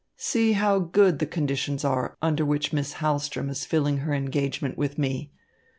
"See 0.17 0.53
how 0.53 0.79
good 0.79 1.19
the 1.19 1.27
conditions 1.27 1.85
are 1.85 2.17
under 2.23 2.43
which 2.43 2.73
Miss 2.73 2.95
Hahlström 2.95 3.51
is 3.51 3.65
filling 3.65 3.97
her 3.97 4.15
engagement 4.15 4.75
with 4.75 4.97
me. 4.97 5.31